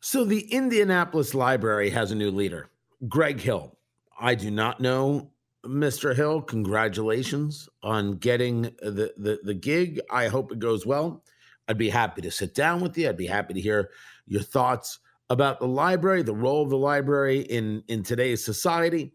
[0.00, 2.70] So, the Indianapolis Library has a new leader,
[3.08, 3.76] Greg Hill.
[4.20, 5.30] I do not know
[5.64, 6.14] Mr.
[6.14, 6.40] Hill.
[6.42, 10.00] Congratulations on getting the, the, the gig.
[10.10, 11.24] I hope it goes well.
[11.66, 13.08] I'd be happy to sit down with you.
[13.08, 13.90] I'd be happy to hear
[14.26, 19.12] your thoughts about the library, the role of the library in, in today's society,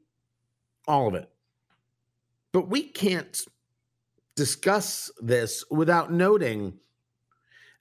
[0.87, 1.29] all of it.
[2.51, 3.43] But we can't
[4.35, 6.79] discuss this without noting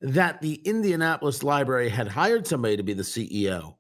[0.03, 3.77] that the Indianapolis Library had hired somebody to be the CEO,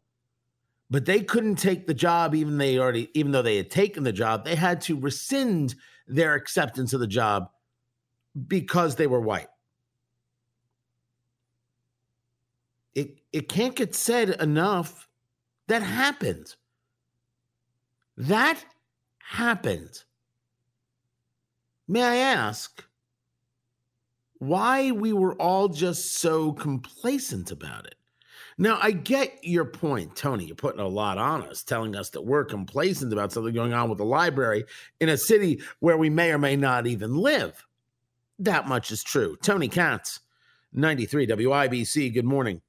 [0.89, 4.13] but they couldn't take the job even they already even though they had taken the
[4.13, 5.75] job, they had to rescind
[6.07, 7.51] their acceptance of the job
[8.47, 9.49] because they were white.
[12.95, 15.09] It it can't get said enough.
[15.67, 16.55] That happened.
[18.17, 18.65] That
[19.19, 20.05] happened.
[21.89, 22.85] May I ask
[24.43, 27.95] why we were all just so complacent about it?
[28.59, 30.47] Now, I get your point, Tony.
[30.47, 33.89] You're putting a lot on us, telling us that we're complacent about something going on
[33.89, 34.65] with the library
[35.01, 37.65] in a city where we may or may not even live.
[38.41, 39.37] That much is true.
[39.43, 40.19] Tony Katz,
[40.73, 42.63] 93 WIBC, good morning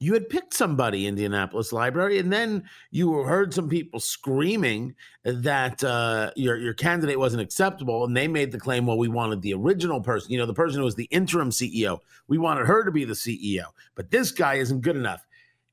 [0.00, 6.30] you had picked somebody indianapolis library and then you heard some people screaming that uh,
[6.36, 10.00] your, your candidate wasn't acceptable and they made the claim well we wanted the original
[10.00, 13.04] person you know the person who was the interim ceo we wanted her to be
[13.04, 13.64] the ceo
[13.98, 15.26] but this guy isn't good enough.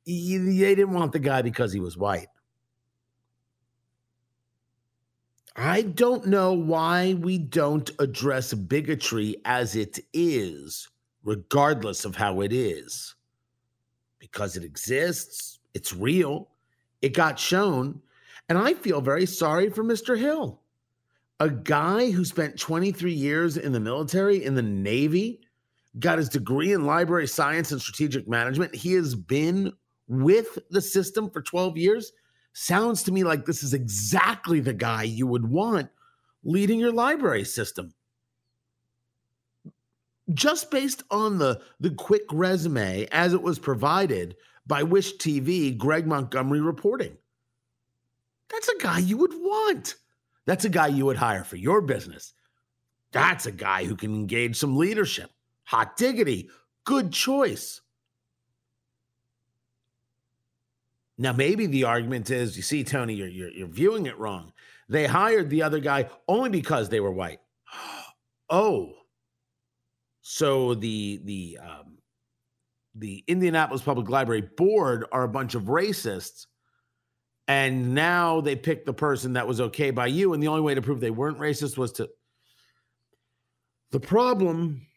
[0.05, 0.39] They
[0.75, 2.27] didn't want the guy because he was white.
[5.55, 10.89] I don't know why we don't address bigotry as it is
[11.23, 13.13] regardless of how it is
[14.31, 16.50] because it exists, it's real,
[17.02, 18.02] it got shown.
[18.50, 20.18] And I feel very sorry for Mr.
[20.18, 20.62] Hill,
[21.40, 25.41] a guy who spent 23 years in the military, in the Navy,
[26.00, 28.75] got his degree in library science and strategic management.
[28.75, 29.72] He has been
[30.08, 32.12] with the system for 12 years.
[32.53, 35.90] Sounds to me like this is exactly the guy you would want
[36.44, 37.94] leading your library system
[40.34, 44.36] just based on the the quick resume as it was provided
[44.68, 47.18] by Wish TV, Greg Montgomery reporting.
[48.50, 49.96] That's a guy you would want.
[50.46, 52.34] That's a guy you would hire for your business.
[53.12, 55.31] That's a guy who can engage some leadership.
[55.66, 56.50] Hot diggity,
[56.84, 57.81] good choice.
[61.18, 64.52] Now, maybe the argument is you see, Tony, you're, you're, you're viewing it wrong.
[64.90, 67.40] They hired the other guy only because they were white.
[68.50, 68.92] oh,
[70.28, 72.00] so the the um,
[72.96, 76.47] the Indianapolis Public Library board are a bunch of racists,
[77.47, 80.74] and now they picked the person that was okay by you, and the only way
[80.74, 82.09] to prove they weren't racist was to.
[83.91, 84.88] The problem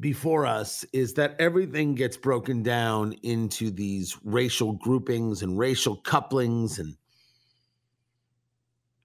[0.00, 6.78] before us is that everything gets broken down into these racial groupings and racial couplings
[6.78, 6.96] and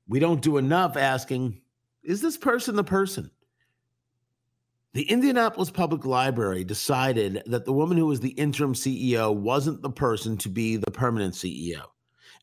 [0.08, 1.60] we don't do enough asking
[2.02, 3.30] is this person the person
[4.94, 9.90] the Indianapolis Public Library decided that the woman who was the interim CEO wasn't the
[9.90, 11.84] person to be the permanent CEO,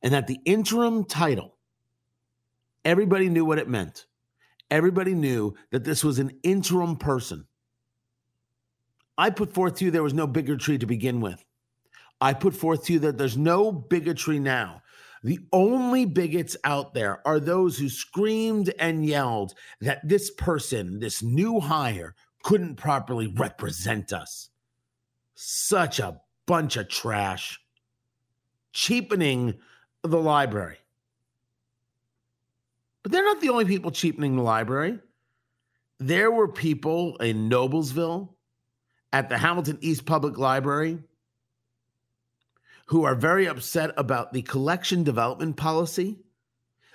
[0.02, 1.56] and that the interim title,
[2.84, 4.06] everybody knew what it meant.
[4.70, 7.46] Everybody knew that this was an interim person.
[9.16, 11.44] I put forth to you there was no bigotry to begin with.
[12.20, 14.82] I put forth to you that there's no bigotry now.
[15.22, 21.22] The only bigots out there are those who screamed and yelled that this person, this
[21.22, 24.50] new hire, couldn't properly represent us.
[25.34, 27.58] Such a bunch of trash.
[28.72, 29.54] Cheapening
[30.02, 30.76] the library.
[33.02, 35.00] But they're not the only people cheapening the library.
[35.98, 38.28] There were people in Noblesville
[39.12, 40.98] at the Hamilton East Public Library
[42.86, 46.18] who are very upset about the collection development policy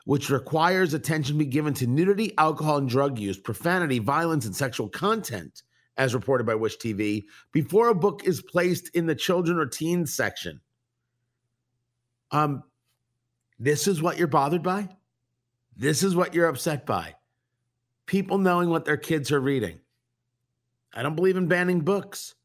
[0.06, 4.90] which requires attention be given to nudity, alcohol and drug use, profanity, violence, and sexual
[4.90, 5.64] content,
[5.98, 10.14] as reported by Wish TV, before a book is placed in the children or teens
[10.14, 10.62] section.
[12.32, 12.64] Um,
[13.60, 14.90] this is what you're bothered by.
[15.76, 17.16] This is what you're upset by.
[18.06, 19.80] People knowing what their kids are reading.
[20.94, 22.36] I don't believe in banning books.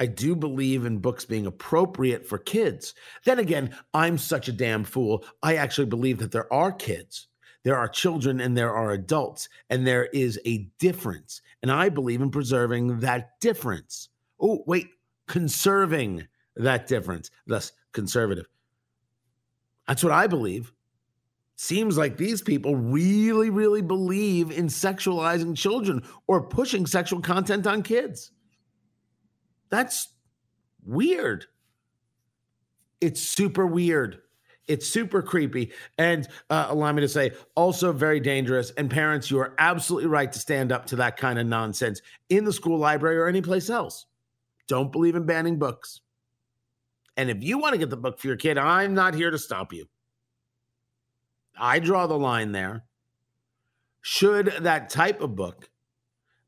[0.00, 2.94] I do believe in books being appropriate for kids.
[3.24, 5.24] Then again, I'm such a damn fool.
[5.42, 7.28] I actually believe that there are kids,
[7.62, 11.42] there are children, and there are adults, and there is a difference.
[11.62, 14.08] And I believe in preserving that difference.
[14.40, 14.88] Oh, wait,
[15.28, 16.26] conserving
[16.56, 18.46] that difference, thus conservative.
[19.86, 20.72] That's what I believe.
[21.56, 27.82] Seems like these people really, really believe in sexualizing children or pushing sexual content on
[27.82, 28.32] kids.
[29.74, 30.10] That's
[30.86, 31.46] weird.
[33.00, 34.20] It's super weird.
[34.68, 35.72] It's super creepy.
[35.98, 38.70] And uh, allow me to say, also very dangerous.
[38.76, 42.44] And parents, you are absolutely right to stand up to that kind of nonsense in
[42.44, 44.06] the school library or anyplace else.
[44.68, 46.02] Don't believe in banning books.
[47.16, 49.38] And if you want to get the book for your kid, I'm not here to
[49.38, 49.86] stop you.
[51.58, 52.84] I draw the line there.
[54.02, 55.68] Should that type of book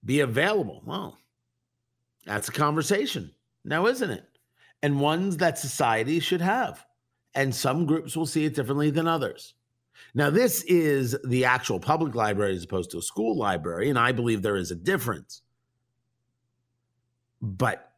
[0.04, 0.80] be available?
[0.86, 1.18] Well,
[2.26, 3.30] that's a conversation
[3.64, 4.24] now, isn't it?
[4.82, 6.84] And ones that society should have.
[7.34, 9.54] And some groups will see it differently than others.
[10.14, 14.12] Now, this is the actual public library as opposed to a school library, and I
[14.12, 15.42] believe there is a difference.
[17.42, 17.92] But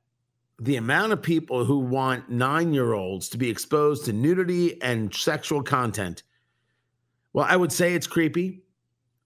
[0.61, 5.15] the amount of people who want nine year olds to be exposed to nudity and
[5.15, 6.23] sexual content,
[7.33, 8.63] well, I would say it's creepy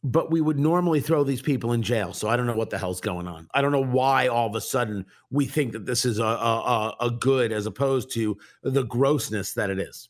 [0.04, 2.12] but we would normally throw these people in jail.
[2.12, 3.48] So I don't know what the hell's going on.
[3.54, 6.96] I don't know why all of a sudden we think that this is a, a,
[7.00, 10.08] a good as opposed to the grossness that it is.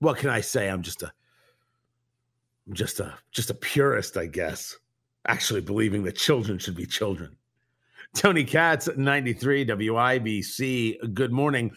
[0.00, 0.68] What can I say?
[0.68, 1.12] I'm just a
[2.72, 4.76] just a just a purist, I guess.
[5.26, 7.36] Actually believing that children should be children.
[8.14, 11.14] Tony Katz, 93 WIBC.
[11.14, 11.72] Good morning.